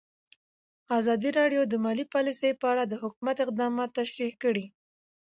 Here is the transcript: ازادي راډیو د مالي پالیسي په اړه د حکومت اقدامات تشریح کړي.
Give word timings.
ازادي 0.99 1.29
راډیو 1.39 1.61
د 1.67 1.73
مالي 1.83 2.05
پالیسي 2.13 2.51
په 2.61 2.65
اړه 2.73 2.83
د 2.87 2.93
حکومت 3.03 3.37
اقدامات 3.45 3.89
تشریح 3.99 4.33
کړي. 4.43 4.65